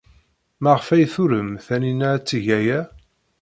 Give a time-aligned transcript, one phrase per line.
[0.63, 2.79] Maɣef ay turem Taninna ad teg aya?